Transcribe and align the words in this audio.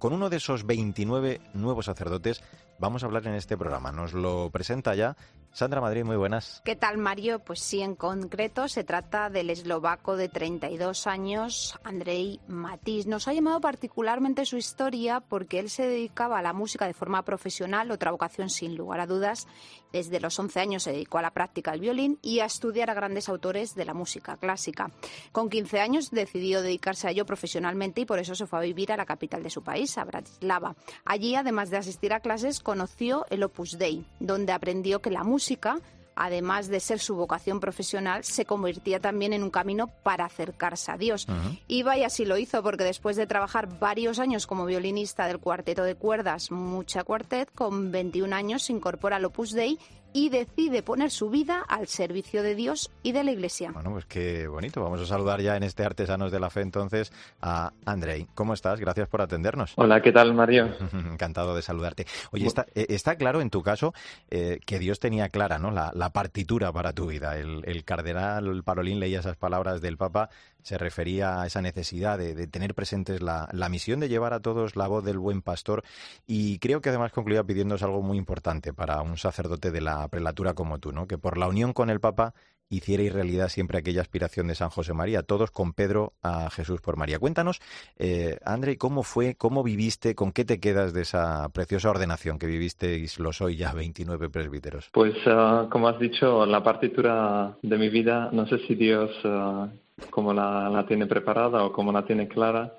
Con 0.00 0.14
uno 0.14 0.30
de 0.30 0.38
esos 0.38 0.64
29 0.64 1.42
nuevos 1.52 1.84
sacerdotes 1.84 2.42
vamos 2.80 3.02
a 3.02 3.06
hablar 3.06 3.26
en 3.26 3.34
este 3.34 3.56
programa. 3.56 3.92
Nos 3.92 4.14
lo 4.14 4.50
presenta 4.50 4.94
ya 4.94 5.16
Sandra 5.52 5.80
Madrid, 5.80 6.04
muy 6.04 6.16
buenas. 6.16 6.62
¿Qué 6.64 6.76
tal, 6.76 6.96
Mario? 6.96 7.40
Pues 7.40 7.60
sí, 7.60 7.80
en 7.80 7.96
concreto 7.96 8.68
se 8.68 8.84
trata 8.84 9.30
del 9.30 9.50
eslovaco 9.50 10.16
de 10.16 10.28
32 10.28 11.08
años, 11.08 11.76
Andrei 11.82 12.40
Matiz. 12.46 13.06
Nos 13.06 13.26
ha 13.26 13.32
llamado 13.32 13.60
particularmente 13.60 14.46
su 14.46 14.56
historia 14.56 15.18
porque 15.20 15.58
él 15.58 15.68
se 15.68 15.88
dedicaba 15.88 16.38
a 16.38 16.42
la 16.42 16.52
música 16.52 16.86
de 16.86 16.94
forma 16.94 17.24
profesional, 17.24 17.90
otra 17.90 18.12
vocación 18.12 18.48
sin 18.48 18.76
lugar 18.76 19.00
a 19.00 19.06
dudas. 19.06 19.48
Desde 19.92 20.20
los 20.20 20.38
11 20.38 20.60
años 20.60 20.84
se 20.84 20.92
dedicó 20.92 21.18
a 21.18 21.22
la 21.22 21.32
práctica 21.32 21.72
del 21.72 21.80
violín 21.80 22.20
y 22.22 22.38
a 22.38 22.44
estudiar 22.44 22.90
a 22.90 22.94
grandes 22.94 23.28
autores 23.28 23.74
de 23.74 23.84
la 23.84 23.92
música 23.92 24.36
clásica. 24.36 24.92
Con 25.32 25.50
15 25.50 25.80
años 25.80 26.10
decidió 26.12 26.62
dedicarse 26.62 27.08
a 27.08 27.10
ello 27.10 27.26
profesionalmente 27.26 28.02
y 28.02 28.06
por 28.06 28.20
eso 28.20 28.36
se 28.36 28.46
fue 28.46 28.60
a 28.60 28.62
vivir 28.62 28.92
a 28.92 28.96
la 28.96 29.04
capital 29.04 29.42
de 29.42 29.50
su 29.50 29.64
país, 29.64 29.98
a 29.98 30.04
Bratislava. 30.04 30.76
Allí, 31.04 31.34
además 31.34 31.70
de 31.70 31.78
asistir 31.78 32.12
a 32.12 32.20
clases, 32.20 32.60
conoció 32.70 33.26
el 33.30 33.42
Opus 33.42 33.78
Dei, 33.78 34.04
donde 34.20 34.52
aprendió 34.52 35.02
que 35.02 35.10
la 35.10 35.24
música 35.24 35.80
además 36.14 36.68
de 36.68 36.80
ser 36.80 36.98
su 36.98 37.16
vocación 37.16 37.60
profesional, 37.60 38.24
se 38.24 38.44
convertía 38.44 39.00
también 39.00 39.32
en 39.32 39.42
un 39.42 39.48
camino 39.48 39.86
para 40.02 40.26
acercarse 40.26 40.92
a 40.92 40.98
Dios. 40.98 41.26
Y 41.66 41.82
vaya 41.82 42.10
si 42.10 42.26
lo 42.26 42.36
hizo, 42.36 42.62
porque 42.62 42.84
después 42.84 43.16
de 43.16 43.26
trabajar 43.26 43.78
varios 43.78 44.18
años 44.18 44.46
como 44.46 44.66
violinista 44.66 45.26
del 45.26 45.38
cuarteto 45.38 45.82
de 45.82 45.94
cuerdas 45.94 46.50
Mucha 46.50 47.04
Cuartet, 47.04 47.50
con 47.54 47.90
21 47.90 48.36
años 48.36 48.64
se 48.64 48.74
incorpora 48.74 49.16
al 49.16 49.24
Opus 49.24 49.52
Dei 49.52 49.78
y 50.12 50.28
decide 50.28 50.82
poner 50.82 51.10
su 51.10 51.30
vida 51.30 51.64
al 51.68 51.86
servicio 51.86 52.42
de 52.42 52.54
Dios 52.54 52.90
y 53.02 53.12
de 53.12 53.24
la 53.24 53.30
Iglesia. 53.32 53.70
Bueno, 53.72 53.92
pues 53.92 54.06
qué 54.06 54.48
bonito. 54.48 54.82
Vamos 54.82 55.00
a 55.00 55.06
saludar 55.06 55.40
ya 55.40 55.56
en 55.56 55.62
este 55.62 55.84
Artesanos 55.84 56.32
de 56.32 56.40
la 56.40 56.50
Fe 56.50 56.62
entonces 56.62 57.12
a 57.40 57.72
Andrei. 57.84 58.26
¿Cómo 58.34 58.54
estás? 58.54 58.80
Gracias 58.80 59.08
por 59.08 59.22
atendernos. 59.22 59.72
Hola, 59.76 60.00
¿qué 60.00 60.12
tal, 60.12 60.34
Mario? 60.34 60.74
Encantado 60.92 61.54
de 61.54 61.62
saludarte. 61.62 62.06
Oye, 62.32 62.46
está, 62.46 62.66
eh, 62.74 62.86
está 62.88 63.16
claro 63.16 63.40
en 63.40 63.50
tu 63.50 63.62
caso 63.62 63.94
eh, 64.30 64.60
que 64.64 64.78
Dios 64.78 65.00
tenía 65.00 65.28
clara 65.28 65.58
¿no? 65.58 65.70
la, 65.70 66.10
partitura 66.10 66.72
para 66.72 66.92
tu 66.92 67.06
vida. 67.06 67.38
El, 67.38 67.62
el 67.64 67.84
cardenal 67.84 68.62
Parolín 68.64 68.98
leía 68.98 69.20
esas 69.20 69.36
palabras 69.36 69.80
del 69.80 69.96
Papa 69.96 70.30
se 70.62 70.78
refería 70.78 71.40
a 71.40 71.46
esa 71.46 71.62
necesidad 71.62 72.18
de, 72.18 72.46
tener 72.46 72.74
presentes 72.74 73.20
la, 73.20 73.48
misión 73.70 74.00
de 74.00 74.08
llevar 74.08 74.32
a 74.32 74.40
todos 74.40 74.76
la 74.76 74.88
voz 74.88 75.04
del 75.04 75.18
buen 75.18 75.42
pastor 75.42 75.84
y 76.26 76.58
creo 76.58 76.80
que 76.80 76.88
además 76.88 77.12
concluía 77.12 77.44
pidiéndose 77.44 77.84
algo 77.84 78.02
muy 78.02 78.18
importante 78.18 78.72
para 78.72 79.00
un 79.02 79.16
sacerdote 79.16 79.70
de 79.70 79.80
la 79.80 79.99
prelatura 80.08 80.54
como 80.54 80.78
tú, 80.78 80.92
¿no? 80.92 81.06
que 81.06 81.18
por 81.18 81.38
la 81.38 81.48
unión 81.48 81.72
con 81.72 81.90
el 81.90 82.00
Papa 82.00 82.34
hicierais 82.68 83.12
realidad 83.12 83.48
siempre 83.48 83.78
aquella 83.78 84.00
aspiración 84.00 84.46
de 84.46 84.54
San 84.54 84.70
José 84.70 84.94
María, 84.94 85.24
todos 85.24 85.50
con 85.50 85.72
Pedro 85.72 86.12
a 86.22 86.50
Jesús 86.50 86.80
por 86.80 86.96
María. 86.96 87.18
Cuéntanos, 87.18 87.60
eh, 87.98 88.38
André, 88.44 88.78
¿cómo 88.78 89.02
fue, 89.02 89.34
cómo 89.34 89.64
viviste, 89.64 90.14
con 90.14 90.30
qué 90.30 90.44
te 90.44 90.60
quedas 90.60 90.92
de 90.92 91.02
esa 91.02 91.48
preciosa 91.48 91.90
ordenación 91.90 92.38
que 92.38 92.46
vivisteis 92.46 93.18
los 93.18 93.40
hoy 93.40 93.56
ya 93.56 93.72
29 93.72 94.30
presbíteros? 94.30 94.88
Pues, 94.92 95.16
ah, 95.26 95.66
como 95.68 95.88
has 95.88 95.98
dicho, 95.98 96.46
la 96.46 96.62
partitura 96.62 97.56
de 97.60 97.76
mi 97.76 97.88
vida, 97.88 98.30
no 98.32 98.46
sé 98.46 98.58
si 98.66 98.76
Dios... 98.76 99.10
Ah, 99.24 99.68
como 100.08 100.32
la, 100.32 100.84
tiene 100.88 101.06
preparada 101.06 101.64
o 101.64 101.72
como 101.72 101.92
la 101.92 102.04
tiene 102.04 102.28
clara. 102.28 102.72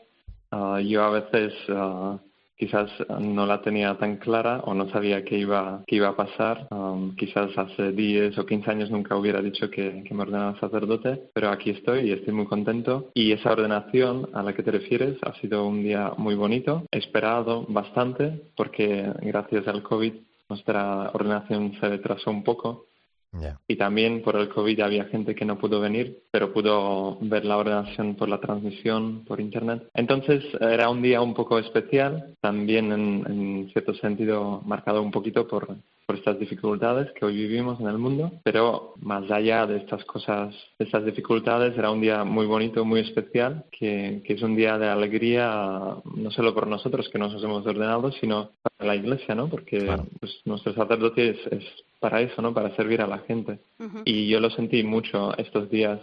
Ah, 0.49 0.79
yo 0.81 1.03
a 1.03 1.11
veces 1.11 1.53
quizás 2.61 2.91
no 3.19 3.47
la 3.47 3.59
tenía 3.63 3.97
tan 3.97 4.17
clara 4.17 4.61
o 4.65 4.75
no 4.75 4.87
sabía 4.91 5.25
qué 5.25 5.35
iba, 5.35 5.81
qué 5.87 5.95
iba 5.95 6.09
a 6.09 6.15
pasar. 6.15 6.67
Um, 6.69 7.15
quizás 7.15 7.57
hace 7.57 7.91
10 7.91 8.37
o 8.37 8.45
15 8.45 8.69
años 8.69 8.91
nunca 8.91 9.15
hubiera 9.15 9.41
dicho 9.41 9.71
que, 9.71 10.03
que, 10.03 10.13
me 10.13 10.21
ordenaba 10.21 10.59
sacerdote, 10.59 11.23
pero 11.33 11.49
aquí 11.49 11.71
estoy 11.71 12.09
y 12.09 12.11
estoy 12.11 12.33
muy 12.33 12.45
contento. 12.45 13.09
Y 13.15 13.31
esa 13.31 13.51
ordenación 13.51 14.29
a 14.33 14.43
la 14.43 14.53
que 14.53 14.61
te 14.61 14.69
refieres 14.69 15.17
ha 15.23 15.33
sido 15.41 15.65
un 15.65 15.81
día 15.81 16.13
muy 16.17 16.35
bonito, 16.35 16.83
esperado 16.91 17.65
bastante, 17.67 18.39
porque 18.55 19.11
gracias 19.21 19.67
al 19.67 19.81
COVID 19.81 20.13
nuestra 20.49 21.09
ordenación 21.13 21.73
se 21.79 21.89
retrasó 21.89 22.29
un 22.29 22.43
poco 22.43 22.90
y 23.67 23.75
también 23.75 24.21
por 24.21 24.35
el 24.35 24.49
COVID 24.49 24.81
había 24.81 25.05
gente 25.05 25.35
que 25.35 25.45
no 25.45 25.57
pudo 25.57 25.79
venir, 25.79 26.23
pero 26.31 26.51
pudo 26.51 27.17
ver 27.21 27.45
la 27.45 27.57
ordenación 27.57 28.15
por 28.15 28.29
la 28.29 28.39
transmisión 28.39 29.23
por 29.25 29.39
Internet. 29.39 29.87
Entonces 29.93 30.43
era 30.59 30.89
un 30.89 31.01
día 31.01 31.21
un 31.21 31.33
poco 31.33 31.57
especial, 31.59 32.35
también 32.41 32.91
en, 32.91 33.69
cierto 33.71 33.93
sentido 33.93 34.61
marcado 34.65 35.01
un 35.01 35.11
poquito 35.11 35.47
por, 35.47 35.67
por 36.05 36.15
estas 36.15 36.39
dificultades 36.39 37.11
que 37.13 37.25
hoy 37.25 37.37
vivimos 37.37 37.79
en 37.79 37.87
el 37.87 37.97
mundo, 37.97 38.31
pero 38.43 38.95
más 39.01 39.29
allá 39.31 39.65
de 39.65 39.77
estas 39.77 40.03
cosas, 40.05 40.53
de 40.77 40.85
estas 40.85 41.05
dificultades, 41.05 41.77
era 41.77 41.89
un 41.89 42.01
día 42.01 42.23
muy 42.25 42.45
bonito, 42.45 42.83
muy 42.83 42.99
especial, 42.99 43.63
que, 43.71 44.21
que 44.25 44.33
es 44.33 44.41
un 44.41 44.55
día 44.55 44.77
de 44.77 44.89
alegría 44.89 45.95
no 46.15 46.31
solo 46.31 46.53
por 46.53 46.67
nosotros 46.67 47.07
que 47.09 47.19
nos 47.19 47.41
hemos 47.41 47.65
ordenado, 47.65 48.11
sino 48.11 48.51
para 48.61 48.89
la 48.89 48.95
Iglesia, 48.95 49.35
¿no? 49.35 49.47
Porque 49.47 49.87
pues, 50.19 50.41
nuestro 50.45 50.73
sacerdote 50.73 51.29
es 51.29 51.65
para 52.01 52.19
eso, 52.19 52.41
¿no? 52.41 52.53
Para 52.53 52.75
servir 52.75 52.99
a 53.01 53.07
la 53.07 53.19
gente. 53.19 53.59
Y 54.05 54.27
yo 54.27 54.39
lo 54.39 54.49
sentí 54.49 54.83
mucho 54.83 55.37
estos 55.37 55.69
días 55.69 56.01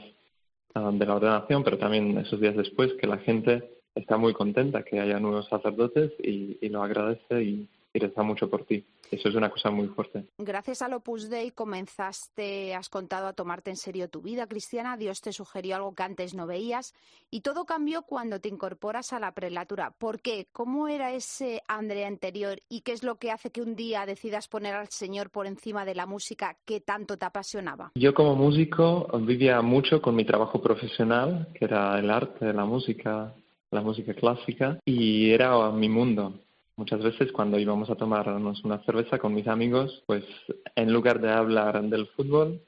ah, 0.75 0.91
de 0.95 1.05
la 1.05 1.17
ordenación, 1.17 1.65
pero 1.65 1.77
también 1.77 2.17
esos 2.19 2.41
días 2.41 2.57
después, 2.57 2.95
que 2.95 3.09
la 3.09 3.19
gente 3.19 3.69
está 3.97 4.17
muy 4.17 4.33
contenta 4.33 4.85
que 4.85 5.01
haya 5.01 5.19
nuevos 5.19 5.49
sacerdotes 5.49 6.13
y, 6.23 6.57
y 6.61 6.69
lo 6.69 6.85
agradece 6.85 7.43
y, 7.43 7.69
reza 7.99 8.23
mucho 8.23 8.49
por 8.49 8.65
ti. 8.65 8.85
Eso 9.11 9.29
es 9.29 9.35
una 9.35 9.51
cosa 9.51 9.71
muy 9.71 9.89
fuerte. 9.89 10.27
Gracias 10.39 10.83
al 10.83 10.93
Opus 10.93 11.29
Dei 11.29 11.51
comenzaste, 11.51 12.75
has 12.75 12.89
contado, 12.89 13.27
a 13.27 13.33
tomarte 13.33 13.71
en 13.71 13.77
serio 13.77 14.09
tu 14.09 14.21
vida 14.21 14.47
cristiana. 14.47 14.97
Dios 14.97 15.21
te 15.21 15.33
sugirió 15.33 15.77
algo 15.77 15.95
que 15.95 16.03
antes 16.03 16.35
no 16.35 16.47
veías 16.47 16.95
y 17.31 17.41
todo 17.41 17.65
cambió 17.65 18.03
cuando 18.03 18.41
te 18.41 18.49
incorporas 18.49 19.13
a 19.13 19.19
la 19.19 19.33
prelatura. 19.33 19.93
¿Por 19.99 20.21
qué? 20.21 20.49
¿Cómo 20.53 20.89
era 20.89 21.13
ese 21.13 21.63
André 21.69 22.05
anterior 22.05 22.61
y 22.69 22.83
qué 22.83 22.93
es 22.93 23.03
lo 23.03 23.17
que 23.17 23.31
hace 23.31 23.51
que 23.51 23.63
un 23.63 23.77
día 23.77 24.07
decidas 24.07 24.49
poner 24.49 24.75
al 24.75 24.89
Señor 24.89 25.31
por 25.31 25.47
encima 25.47 25.85
de 25.85 25.95
la 25.95 26.07
música 26.07 26.57
que 26.65 26.81
tanto 26.81 27.17
te 27.17 27.25
apasionaba? 27.25 27.93
Yo 27.95 28.15
como 28.15 28.35
músico 28.35 29.09
vivía 29.21 29.61
mucho 29.63 30.01
con 30.03 30.15
mi 30.15 30.25
trabajo 30.25 30.61
profesional, 30.61 31.49
que 31.55 31.65
era 31.65 31.99
el 31.99 32.11
arte, 32.11 32.53
la 32.53 32.65
música, 32.65 33.35
la 33.71 33.81
música 33.81 34.15
clásica, 34.15 34.79
y 34.85 35.31
era 35.31 35.71
mi 35.71 35.89
mundo 35.89 36.35
Muchas 36.79 37.03
veces 37.03 37.33
cuando 37.33 37.59
íbamos 37.59 37.91
a 37.91 37.97
tomarnos 37.97 38.65
una 38.65 38.79
cerveza 38.85 39.19
con 39.19 39.35
mis 39.35 39.49
amigos, 39.49 40.05
pues 40.07 40.25
en 40.77 40.93
lugar 40.93 41.21
de 41.21 41.29
hablar 41.29 41.83
del 41.83 42.07
fútbol, 42.07 42.61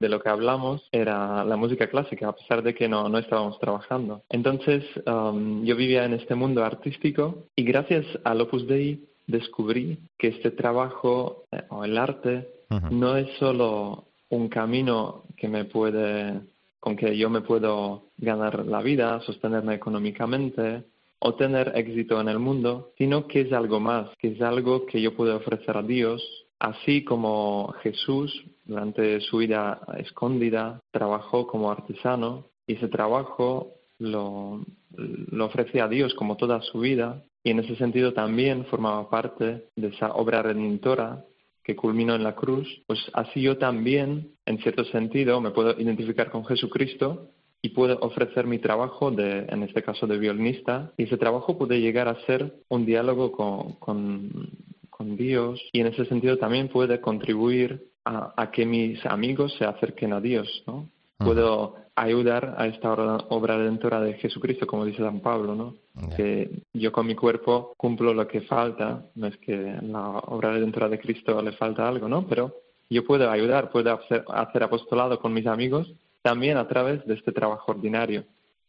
de 0.00 0.08
lo 0.08 0.22
que 0.22 0.30
hablamos 0.30 0.88
era 0.90 1.44
la 1.44 1.56
música 1.56 1.86
clásica, 1.88 2.28
a 2.28 2.34
pesar 2.34 2.62
de 2.62 2.74
que 2.74 2.88
no, 2.88 3.10
no 3.10 3.18
estábamos 3.18 3.58
trabajando. 3.60 4.22
Entonces 4.30 4.84
um, 5.06 5.62
yo 5.64 5.76
vivía 5.76 6.06
en 6.06 6.14
este 6.14 6.34
mundo 6.34 6.64
artístico 6.64 7.44
y 7.54 7.64
gracias 7.64 8.06
al 8.24 8.40
Opus 8.40 8.66
Dei 8.66 9.04
descubrí 9.26 9.98
que 10.16 10.28
este 10.28 10.50
trabajo 10.50 11.44
eh, 11.52 11.62
o 11.68 11.84
el 11.84 11.98
arte 11.98 12.48
no 12.90 13.16
es 13.16 13.28
solo 13.38 14.04
un 14.30 14.48
camino 14.48 15.24
que 15.36 15.48
me 15.48 15.66
puede, 15.66 16.40
con 16.80 16.96
que 16.96 17.16
yo 17.18 17.28
me 17.28 17.42
puedo 17.42 18.04
ganar 18.16 18.64
la 18.64 18.80
vida, 18.80 19.20
sostenerme 19.20 19.74
económicamente, 19.74 20.84
o 21.20 21.34
tener 21.34 21.72
éxito 21.74 22.20
en 22.20 22.28
el 22.28 22.38
mundo, 22.38 22.92
sino 22.96 23.26
que 23.26 23.42
es 23.42 23.52
algo 23.52 23.80
más, 23.80 24.10
que 24.18 24.28
es 24.28 24.40
algo 24.40 24.86
que 24.86 25.00
yo 25.00 25.14
puedo 25.14 25.36
ofrecer 25.36 25.76
a 25.76 25.82
Dios, 25.82 26.22
así 26.58 27.04
como 27.04 27.74
Jesús 27.82 28.44
durante 28.64 29.20
su 29.20 29.38
vida 29.38 29.80
escondida 29.98 30.80
trabajó 30.90 31.46
como 31.46 31.70
artesano 31.70 32.44
y 32.66 32.74
ese 32.74 32.88
trabajo 32.88 33.74
lo, 33.98 34.60
lo 34.96 35.46
ofrece 35.46 35.80
a 35.80 35.88
Dios 35.88 36.14
como 36.14 36.36
toda 36.36 36.60
su 36.62 36.80
vida 36.80 37.22
y 37.42 37.50
en 37.50 37.60
ese 37.60 37.76
sentido 37.76 38.12
también 38.12 38.64
formaba 38.66 39.08
parte 39.08 39.64
de 39.74 39.88
esa 39.88 40.12
obra 40.12 40.42
redentora 40.42 41.24
que 41.64 41.76
culminó 41.76 42.14
en 42.14 42.24
la 42.24 42.34
cruz, 42.34 42.66
pues 42.86 42.98
así 43.12 43.42
yo 43.42 43.58
también, 43.58 44.32
en 44.46 44.58
cierto 44.58 44.84
sentido, 44.84 45.38
me 45.40 45.50
puedo 45.50 45.78
identificar 45.78 46.30
con 46.30 46.44
Jesucristo 46.46 47.28
y 47.60 47.70
puedo 47.70 47.98
ofrecer 48.00 48.46
mi 48.46 48.58
trabajo, 48.58 49.10
de, 49.10 49.46
en 49.48 49.62
este 49.62 49.82
caso 49.82 50.06
de 50.06 50.18
violinista, 50.18 50.92
y 50.96 51.04
ese 51.04 51.16
trabajo 51.16 51.58
puede 51.58 51.80
llegar 51.80 52.08
a 52.08 52.20
ser 52.26 52.54
un 52.68 52.86
diálogo 52.86 53.32
con, 53.32 53.74
con, 53.80 55.16
Dios 55.16 55.60
y 55.72 55.80
en 55.80 55.86
ese 55.86 56.04
sentido 56.06 56.38
también 56.38 56.68
puede 56.68 57.00
contribuir 57.00 57.88
a, 58.04 58.50
que 58.50 58.66
mis 58.66 59.04
amigos 59.06 59.54
se 59.56 59.64
acerquen 59.64 60.12
a 60.12 60.20
Dios, 60.20 60.64
¿no? 60.66 60.88
Puedo 61.18 61.76
ayudar 61.94 62.56
a 62.58 62.66
esta 62.66 62.92
obra 62.92 63.56
redentora 63.56 64.00
de 64.00 64.14
Jesucristo, 64.14 64.66
como 64.66 64.84
dice 64.84 65.02
San 65.02 65.20
Pablo, 65.20 65.54
¿no? 65.54 65.74
Que 66.16 66.62
yo 66.72 66.90
con 66.92 67.06
mi 67.06 67.14
cuerpo 67.14 67.72
cumplo 67.76 68.12
lo 68.12 68.26
que 68.26 68.42
falta, 68.42 69.04
no 69.14 69.28
es 69.28 69.36
que 69.38 69.56
la 69.82 70.18
obra 70.26 70.52
redentora 70.52 70.88
de 70.88 70.98
Cristo 70.98 71.40
le 71.42 71.52
falta 71.52 71.88
algo, 71.88 72.08
¿no? 72.08 72.26
Pero 72.26 72.54
yo 72.90 73.04
puedo 73.04 73.30
ayudar, 73.30 73.70
puedo 73.70 73.92
hacer, 73.92 74.24
hacer 74.28 74.62
apostolado 74.62 75.18
con 75.20 75.32
mis 75.32 75.46
amigos 75.46 75.92
también 76.22 76.56
a 76.56 76.68
través 76.68 77.04
de 77.06 77.14
este 77.14 77.32
trabajo 77.32 77.72
ordinario. 77.72 78.24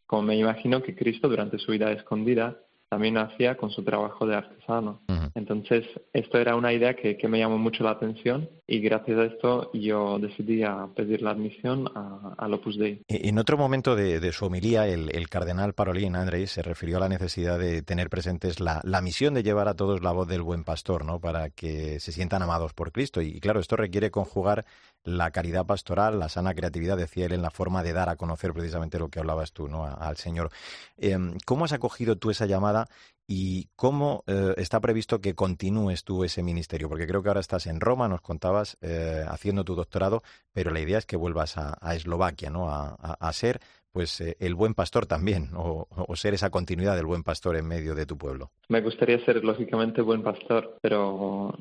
Como 0.06 0.22
me 0.22 0.36
imagino 0.36 0.82
que 0.82 0.94
Cristo 0.94 1.28
durante 1.28 1.58
su 1.58 1.72
vida 1.72 1.92
escondida 1.92 2.56
también 2.88 3.16
hacía 3.18 3.56
con 3.56 3.70
su 3.70 3.84
trabajo 3.84 4.26
de 4.26 4.34
artesano. 4.34 5.00
Entonces, 5.34 5.86
esto 6.12 6.38
era 6.38 6.56
una 6.56 6.72
idea 6.72 6.94
que, 6.94 7.16
me 7.28 7.38
llamó 7.38 7.56
mucho 7.56 7.84
la 7.84 7.90
atención 7.90 8.48
y 8.70 8.78
gracias 8.78 9.18
a 9.18 9.24
esto 9.24 9.70
yo 9.72 10.20
decidí 10.20 10.62
a 10.62 10.86
pedir 10.94 11.22
la 11.22 11.32
admisión 11.32 11.90
a, 11.92 12.34
al 12.38 12.54
Opus 12.54 12.78
Dei. 12.78 13.02
En 13.08 13.36
otro 13.40 13.58
momento 13.58 13.96
de, 13.96 14.30
su 14.30 14.44
homilía, 14.46 14.86
el, 14.86 15.28
cardenal 15.28 15.74
Parolín 15.74 16.14
Andrei 16.14 16.46
se 16.46 16.62
refirió 16.62 16.98
a 16.98 17.00
la 17.00 17.08
necesidad 17.08 17.58
de 17.58 17.82
tener 17.82 18.08
presentes 18.08 18.60
la, 18.60 18.80
misión 19.02 19.34
de 19.34 19.42
llevar 19.42 19.66
a 19.66 19.74
todos 19.74 20.02
la 20.02 20.12
voz 20.12 20.28
del 20.28 20.42
buen 20.42 20.62
pastor, 20.62 21.04
¿no? 21.04 21.18
Para 21.18 21.50
que 21.50 21.98
se 21.98 22.12
sientan 22.12 22.42
amados 22.42 22.72
por 22.72 22.92
Cristo. 22.92 23.20
Y, 23.20 23.40
claro, 23.40 23.58
esto 23.58 23.74
requiere 23.74 24.12
conjugar 24.12 24.64
la 25.02 25.32
caridad 25.32 25.66
pastoral, 25.66 26.20
la 26.20 26.28
sana 26.28 26.54
creatividad, 26.54 26.96
decía 26.96 27.26
él, 27.26 27.32
en 27.32 27.42
la 27.42 27.50
forma 27.50 27.82
de 27.82 27.92
dar 27.92 28.08
a 28.08 28.14
conocer 28.14 28.52
precisamente 28.52 29.00
lo 29.00 29.08
que 29.08 29.18
hablabas 29.18 29.52
tú, 29.52 29.66
¿no? 29.66 29.84
al 29.84 30.16
Señor. 30.16 30.50
Em, 30.96 31.38
¿Cómo 31.44 31.64
has 31.64 31.72
acogido 31.72 32.16
tú 32.16 32.30
esa 32.30 32.46
llamada 32.46 32.86
y 33.32 33.68
cómo 33.76 34.24
eh, 34.26 34.54
está 34.56 34.80
previsto 34.80 35.20
que 35.20 35.36
continúes 35.36 36.02
tú 36.02 36.24
ese 36.24 36.42
ministerio, 36.42 36.88
porque 36.88 37.06
creo 37.06 37.22
que 37.22 37.28
ahora 37.28 37.38
estás 37.38 37.68
en 37.68 37.78
Roma, 37.78 38.08
nos 38.08 38.22
contabas, 38.22 38.76
eh, 38.80 39.24
haciendo 39.28 39.62
tu 39.62 39.76
doctorado, 39.76 40.24
pero 40.52 40.72
la 40.72 40.80
idea 40.80 40.98
es 40.98 41.06
que 41.06 41.16
vuelvas 41.16 41.56
a, 41.56 41.94
Eslovaquia, 41.94 42.50
¿no? 42.50 42.68
A, 42.68 43.32
ser, 43.32 43.60
pues, 43.92 44.20
eh, 44.20 44.36
el 44.40 44.56
buen 44.56 44.74
pastor 44.74 45.06
también, 45.06 45.50
o, 45.54 45.86
ser 46.16 46.34
esa 46.34 46.50
continuidad 46.50 46.96
del 46.96 47.06
buen 47.06 47.22
pastor 47.22 47.54
en 47.54 47.68
medio 47.68 47.94
de 47.94 48.04
tu 48.04 48.18
pueblo. 48.18 48.50
Me 48.68 48.80
gustaría 48.80 49.24
ser, 49.24 49.44
lógicamente, 49.44 50.02
buen 50.02 50.24
pastor, 50.24 50.78
pero 50.82 51.54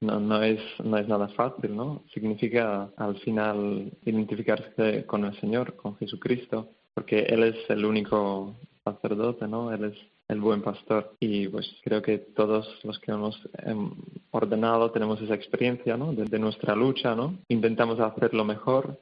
no, 0.00 0.42
es, 0.42 0.62
no 0.82 0.96
es 0.96 1.06
nada 1.06 1.28
fácil, 1.28 1.76
¿no? 1.76 2.04
Significa, 2.14 2.88
al 2.96 3.20
final, 3.20 3.92
identificarse 4.06 5.04
con 5.04 5.26
el 5.26 5.38
Señor, 5.40 5.76
con 5.76 5.94
Jesucristo, 5.98 6.70
porque 6.94 7.18
Él 7.28 7.42
es 7.42 7.68
el 7.68 7.84
único 7.84 8.56
sacerdote, 8.82 9.46
¿no? 9.46 9.70
Él 9.74 9.84
es 9.84 10.15
el 10.28 10.40
buen 10.40 10.62
pastor. 10.62 11.14
Y 11.20 11.48
pues 11.48 11.66
creo 11.82 12.02
que 12.02 12.18
todos 12.18 12.66
los 12.84 12.98
que 12.98 13.12
hemos 13.12 13.38
em, 13.64 13.90
ordenado 14.30 14.90
tenemos 14.90 15.20
esa 15.20 15.34
experiencia, 15.34 15.96
¿no? 15.96 16.12
De, 16.12 16.38
nuestra 16.38 16.74
lucha, 16.74 17.14
¿no? 17.14 17.38
Intentamos 17.48 18.00
hacer 18.00 18.34
lo 18.34 18.44
mejor, 18.44 19.00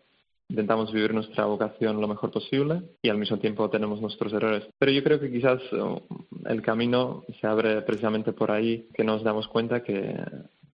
intentamos 0.48 0.92
vivir 0.92 1.14
nuestra 1.14 1.46
vocación 1.46 2.00
lo 2.00 2.08
mejor 2.08 2.30
posible 2.30 2.82
y 3.02 3.08
al 3.08 3.18
mismo 3.18 3.38
tiempo 3.38 3.70
tenemos 3.70 4.00
nuestros 4.00 4.32
errores. 4.32 4.64
Pero 4.78 4.92
yo 4.92 5.02
creo 5.02 5.20
que 5.20 5.30
quizás 5.30 5.60
oh, 5.72 6.02
el 6.46 6.62
camino 6.62 7.24
se 7.40 7.46
abre 7.46 7.82
precisamente 7.82 8.32
por 8.32 8.50
ahí, 8.50 8.88
que 8.94 9.04
nos 9.04 9.22
damos 9.22 9.48
cuenta 9.48 9.82
que, 9.82 10.14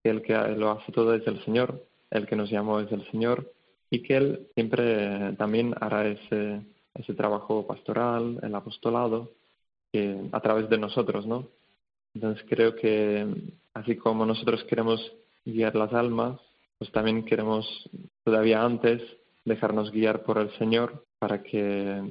que 0.03 0.11
el 0.11 0.23
que 0.23 0.35
lo 0.57 0.71
hace 0.71 0.93
todo 0.93 1.15
es 1.15 1.27
el 1.27 1.43
Señor, 1.45 1.85
el 2.11 2.27
que 2.27 2.37
nos 2.37 2.51
llamó 2.51 2.81
es 2.81 2.91
el 2.93 3.09
Señor 3.11 3.51
y 3.91 4.03
que 4.03 4.17
Él 4.17 4.49
siempre 4.55 5.33
también 5.37 5.75
hará 5.81 6.07
ese, 6.07 6.61
ese 6.95 7.15
trabajo 7.15 7.67
pastoral, 7.67 8.39
el 8.43 8.55
apostolado, 8.55 9.31
a 10.33 10.41
través 10.41 10.69
de 10.69 10.79
nosotros, 10.79 11.27
¿no? 11.27 11.49
Entonces 12.15 12.45
creo 12.49 12.75
que 12.77 13.27
así 13.75 13.97
como 13.97 14.27
nosotros 14.27 14.65
queremos 14.65 15.01
guiar 15.45 15.75
las 15.77 15.93
almas, 15.93 16.41
pues 16.79 16.91
también 16.93 17.25
queremos 17.25 17.67
todavía 18.25 18.63
antes 18.63 19.03
dejarnos 19.45 19.91
guiar 19.91 20.23
por 20.23 20.39
el 20.39 20.51
Señor 20.59 21.05
para 21.19 21.43
que 21.43 22.03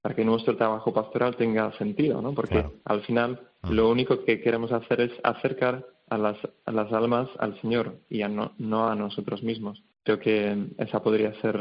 para 0.00 0.14
que 0.14 0.24
nuestro 0.24 0.56
trabajo 0.56 0.92
pastoral 0.92 1.36
tenga 1.36 1.76
sentido, 1.76 2.22
¿no? 2.22 2.32
Porque 2.32 2.64
al 2.84 3.02
final 3.02 3.40
ah. 3.62 3.70
lo 3.70 3.90
único 3.90 4.24
que 4.24 4.40
queremos 4.40 4.72
hacer 4.72 5.00
es 5.00 5.12
acercar 5.22 5.84
a 6.08 6.16
las, 6.16 6.36
a 6.64 6.72
las 6.72 6.92
almas 6.92 7.28
al 7.38 7.60
Señor 7.60 7.98
y 8.08 8.22
no, 8.22 8.52
no 8.58 8.88
a 8.88 8.94
nosotros 8.94 9.42
mismos. 9.42 9.82
Creo 10.04 10.18
que 10.18 10.68
esa 10.78 11.02
podría 11.02 11.34
ser 11.40 11.60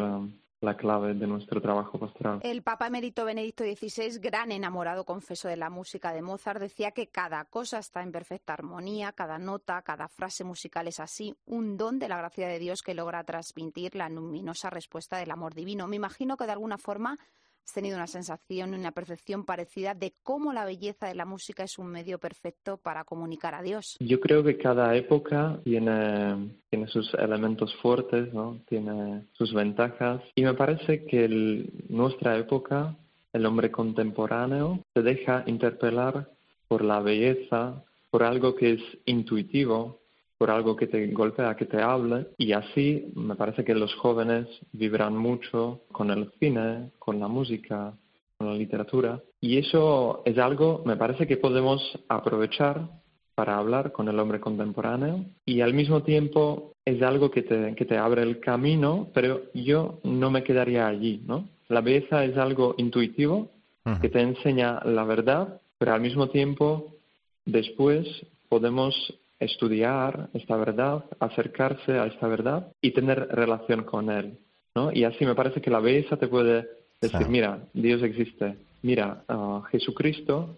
la 0.62 0.76
clave 0.76 1.14
de 1.14 1.28
nuestro 1.28 1.62
trabajo 1.62 2.00
pastoral. 2.00 2.40
El 2.44 2.64
Papa 2.64 2.88
Emérito 2.88 3.26
Benedicto 3.26 3.64
XVI, 3.64 4.20
gran 4.20 4.52
enamorado 4.52 5.06
confeso 5.06 5.48
de 5.48 5.58
la 5.58 5.70
música 5.70 6.12
de 6.12 6.22
Mozart, 6.22 6.60
decía 6.60 6.92
que 6.92 7.08
cada 7.08 7.46
cosa 7.46 7.78
está 7.78 8.02
en 8.02 8.12
perfecta 8.12 8.54
armonía, 8.54 9.12
cada 9.12 9.38
nota, 9.38 9.82
cada 9.84 10.08
frase 10.08 10.44
musical 10.44 10.88
es 10.88 11.00
así, 11.00 11.36
un 11.46 11.78
don 11.78 12.00
de 12.00 12.10
la 12.10 12.18
gracia 12.18 12.48
de 12.48 12.60
Dios 12.60 12.82
que 12.82 12.96
logra 12.96 13.24
transmitir 13.24 13.96
la 13.96 14.10
luminosa 14.10 14.70
respuesta 14.70 15.18
del 15.18 15.32
amor 15.32 15.54
divino. 15.54 15.88
Me 15.88 15.96
imagino 15.96 16.38
que 16.38 16.46
de 16.46 16.54
alguna 16.54 16.78
forma 16.78 17.18
has 17.68 17.74
tenido 17.74 17.98
una 17.98 18.08
sensación, 18.08 18.74
una 18.74 18.92
percepción 18.94 19.44
parecida 19.44 19.94
de 19.94 20.14
cómo 20.24 20.54
la 20.54 20.64
belleza 20.64 21.08
de 21.08 21.16
la 21.16 21.26
música 21.26 21.64
es 21.64 21.78
un 21.78 21.88
medio 21.88 22.18
perfecto 22.18 22.78
para 22.78 23.04
comunicar 23.04 23.54
a 23.54 23.62
Dios. 23.62 23.98
Yo 24.00 24.22
creo 24.22 24.42
que 24.42 24.58
cada 24.58 24.96
época 24.96 25.60
tiene, 25.66 26.54
tiene 26.70 26.88
sus 26.88 27.14
elementos 27.16 27.76
fuertes, 27.82 28.34
¿no? 28.34 28.62
tiene 28.70 29.26
sus 29.34 29.54
ventajas 29.54 30.22
y 30.34 30.44
me 30.44 30.54
parece 30.54 31.06
que 31.06 31.26
en 31.26 31.70
nuestra 31.90 32.38
época, 32.38 32.96
el 33.34 33.46
hombre 33.46 33.70
contemporáneo, 33.70 34.80
se 34.94 35.02
deja 35.02 35.44
interpelar 35.46 36.32
por 36.70 36.86
la 36.86 37.02
belleza, 37.02 37.84
por 38.10 38.24
algo 38.24 38.56
que 38.56 38.74
es 38.74 38.82
intuitivo, 39.06 40.00
por 40.38 40.52
algo 40.52 40.76
que 40.76 40.88
te 40.88 41.08
golpea, 41.08 41.56
que 41.56 41.66
te 41.66 41.82
hable. 41.82 42.28
Y 42.38 42.54
así 42.54 43.12
me 43.16 43.36
parece 43.36 43.64
que 43.64 43.74
los 43.74 43.94
jóvenes 43.96 44.48
vivirán 44.72 45.18
mucho 45.18 45.82
con 45.92 46.12
el 46.12 46.32
cine, 46.40 46.92
con 47.00 47.20
la 47.20 47.28
música, 47.28 47.94
con 48.38 48.48
la 48.48 48.54
literatura. 48.54 49.22
Y 49.42 49.58
eso 49.58 50.22
es 50.26 50.38
algo, 50.38 50.84
me 50.86 50.96
parece 50.96 51.28
que 51.28 51.38
podemos 51.38 51.82
aprovechar 52.08 52.88
para 53.36 53.58
hablar 53.58 53.92
con 53.92 54.08
el 54.08 54.20
hombre 54.20 54.40
contemporáneo 54.40 55.26
y 55.46 55.62
al 55.62 55.74
mismo 55.74 56.02
tiempo 56.02 56.74
es 56.84 57.02
algo 57.04 57.30
que 57.30 57.44
te, 57.44 57.76
que 57.76 57.86
te 57.86 57.98
abre 57.98 58.24
el 58.24 58.40
camino, 58.40 59.10
pero 59.14 59.42
yo 59.54 60.00
no 60.04 60.32
me 60.32 60.44
quedaría 60.44 60.88
allí, 60.88 61.22
¿no? 61.28 61.48
La 61.68 61.82
belleza 61.82 62.24
es 62.26 62.36
algo 62.38 62.74
intuitivo 62.78 63.52
que 64.02 64.10
te 64.10 64.22
enseña 64.22 64.82
la 64.84 65.04
verdad, 65.06 65.62
pero 65.78 65.94
al 65.94 66.02
mismo 66.02 66.30
tiempo 66.30 66.96
después 67.46 68.08
podemos 68.50 68.94
estudiar 69.40 70.30
esta 70.34 70.58
verdad, 70.58 71.06
acercarse 71.20 71.94
a 71.94 72.06
esta 72.06 72.28
verdad 72.28 72.72
y 72.82 72.92
tener 72.92 73.28
relación 73.30 73.84
con 73.84 74.10
Él. 74.10 74.38
¿no? 74.76 74.92
Y 74.92 75.04
así 75.04 75.26
me 75.26 75.36
parece 75.36 75.62
que 75.62 75.70
la 75.70 75.80
belleza 75.80 76.18
te 76.18 76.28
puede 76.28 76.68
decir, 77.02 77.28
mira, 77.30 77.60
Dios 77.74 78.02
existe, 78.04 78.58
mira, 78.82 79.24
ah, 79.28 79.64
Jesucristo 79.72 80.56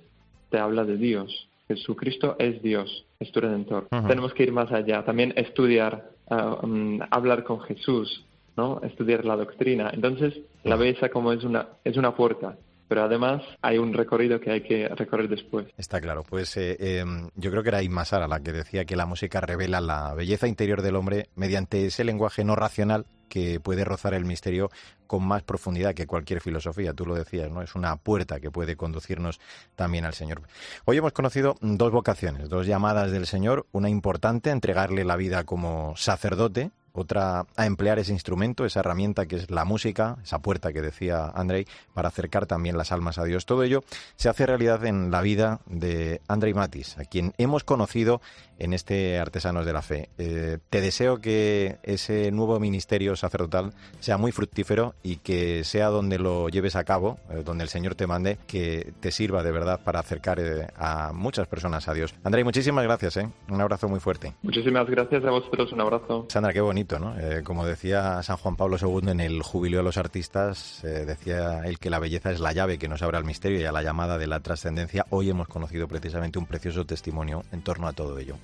te 0.49 0.57
habla 0.57 0.83
de 0.85 0.97
Dios, 0.97 1.49
Jesucristo 1.67 2.35
es 2.39 2.61
Dios, 2.61 3.05
es 3.19 3.31
tu 3.31 3.39
redentor. 3.39 3.87
Tenemos 4.07 4.33
que 4.33 4.43
ir 4.43 4.51
más 4.51 4.71
allá, 4.71 5.03
también 5.03 5.33
estudiar, 5.35 6.11
ah, 6.29 6.59
mm, 6.63 7.01
hablar 7.11 7.43
con 7.43 7.61
Jesús, 7.61 8.25
¿no? 8.57 8.81
estudiar 8.83 9.25
la 9.25 9.35
doctrina. 9.35 9.91
Entonces, 9.93 10.33
la 10.63 10.75
belleza 10.75 11.09
como 11.09 11.31
es 11.31 11.43
una, 11.43 11.67
es 11.83 11.95
una 11.95 12.15
puerta 12.15 12.57
pero 12.89 13.03
además 13.03 13.43
hay 13.61 13.77
un 13.77 13.93
recorrido 13.93 14.41
que 14.41 14.51
hay 14.51 14.61
que 14.61 14.89
recorrer 14.89 15.29
después. 15.29 15.67
Está 15.77 16.01
claro, 16.01 16.23
pues 16.23 16.57
eh, 16.57 16.99
em, 16.99 17.29
yo 17.35 17.51
creo 17.51 17.63
que 17.63 17.69
era 17.69 17.83
Inmasara 17.83 18.27
la 18.27 18.41
que 18.41 18.51
decía 18.51 18.83
que 18.83 18.97
la 18.97 19.05
música 19.05 19.39
revela 19.39 19.79
la 19.79 20.13
belleza 20.15 20.47
interior 20.47 20.81
del 20.81 20.95
hombre 20.95 21.29
mediante 21.35 21.85
ese 21.85 22.03
lenguaje 22.03 22.43
no 22.43 22.55
racional 22.55 23.05
que 23.29 23.59
puede 23.59 23.85
rozar 23.85 24.15
el 24.15 24.25
misterio 24.25 24.71
con 25.05 25.23
más 25.23 25.43
profundidad 25.43 25.93
que 25.93 26.07
cualquier 26.07 26.41
filosofía. 26.41 26.93
Tú 26.93 27.05
lo 27.05 27.15
decías, 27.15 27.49
¿no? 27.51 27.61
Es 27.61 27.75
una 27.75 27.95
puerta 27.95 28.39
que 28.39 28.49
puede 28.49 28.75
conducirnos 28.75 29.39
también 29.75 30.03
al 30.05 30.13
Señor. 30.13 30.41
Hoy 30.85 30.97
hemos 30.97 31.13
conocido 31.13 31.55
dos 31.61 31.91
vocaciones, 31.91 32.49
dos 32.49 32.65
llamadas 32.65 33.11
del 33.11 33.27
Señor. 33.27 33.67
Una 33.71 33.89
importante, 33.89 34.49
entregarle 34.49 35.05
la 35.05 35.15
vida 35.15 35.43
como 35.43 35.93
sacerdote, 35.95 36.71
otra 36.93 37.45
a 37.55 37.65
emplear 37.65 37.99
ese 37.99 38.11
instrumento, 38.11 38.65
esa 38.65 38.79
herramienta 38.79 39.25
que 39.25 39.35
es 39.35 39.51
la 39.51 39.65
música, 39.65 40.17
esa 40.23 40.39
puerta 40.39 40.73
que 40.73 40.81
decía 40.81 41.31
Andrei, 41.33 41.65
para 41.93 42.09
acercar 42.09 42.45
también 42.45 42.77
las 42.77 42.91
almas 42.91 43.17
a 43.17 43.23
Dios. 43.23 43.45
Todo 43.45 43.63
ello 43.63 43.83
se 44.15 44.29
hace 44.29 44.45
realidad 44.45 44.85
en 44.85 45.11
la 45.11 45.21
vida 45.21 45.59
de 45.65 46.21
Andrei 46.27 46.53
Matis, 46.53 46.97
a 46.97 47.05
quien 47.05 47.33
hemos 47.37 47.63
conocido 47.63 48.21
en 48.57 48.73
este 48.73 49.17
Artesanos 49.19 49.65
de 49.65 49.73
la 49.73 49.81
Fe. 49.81 50.09
Eh, 50.17 50.57
te 50.69 50.81
deseo 50.81 51.19
que 51.21 51.77
ese 51.83 52.31
nuevo 52.31 52.59
ministerio 52.59 53.15
sacerdotal 53.15 53.73
sea 53.99 54.17
muy 54.17 54.31
fructífero 54.31 54.95
y 55.01 55.17
que 55.17 55.63
sea 55.63 55.87
donde 55.87 56.19
lo 56.19 56.49
lleves 56.49 56.75
a 56.75 56.83
cabo, 56.83 57.19
eh, 57.29 57.41
donde 57.45 57.63
el 57.63 57.69
Señor 57.69 57.95
te 57.95 58.05
mande, 58.05 58.37
que 58.47 58.91
te 58.99 59.11
sirva 59.11 59.43
de 59.43 59.51
verdad 59.51 59.79
para 59.83 59.99
acercar 59.99 60.39
eh, 60.39 60.67
a 60.77 61.13
muchas 61.13 61.47
personas 61.47 61.87
a 61.87 61.93
Dios. 61.93 62.13
Andrei, 62.23 62.43
muchísimas 62.43 62.83
gracias, 62.83 63.17
un 63.49 63.61
abrazo 63.61 63.87
muy 63.87 63.99
fuerte. 63.99 64.33
Muchísimas 64.41 64.89
gracias 64.89 65.23
a 65.23 65.31
vosotros, 65.31 65.71
un 65.71 65.81
abrazo. 65.81 66.25
Sandra, 66.27 66.51
qué 66.51 66.61
bonito 66.61 66.78
eh, 66.81 67.41
como 67.43 67.65
decía 67.65 68.23
San 68.23 68.37
Juan 68.37 68.55
Pablo 68.55 68.77
II 68.81 69.11
en 69.11 69.19
el 69.19 69.43
Jubileo 69.43 69.79
de 69.79 69.83
los 69.83 69.97
Artistas, 69.97 70.83
eh, 70.83 71.05
decía 71.05 71.61
él 71.65 71.77
que 71.77 71.89
la 71.89 71.99
belleza 71.99 72.31
es 72.31 72.39
la 72.39 72.53
llave 72.53 72.79
que 72.79 72.87
nos 72.87 73.01
abre 73.01 73.17
al 73.17 73.25
misterio 73.25 73.59
y 73.59 73.65
a 73.65 73.71
la 73.71 73.83
llamada 73.83 74.17
de 74.17 74.27
la 74.27 74.39
trascendencia. 74.39 75.05
Hoy 75.11 75.29
hemos 75.29 75.47
conocido 75.47 75.87
precisamente 75.87 76.39
un 76.39 76.47
precioso 76.47 76.85
testimonio 76.85 77.43
en 77.51 77.61
torno 77.61 77.87
a 77.87 77.93
todo 77.93 78.17
ello. 78.17 78.39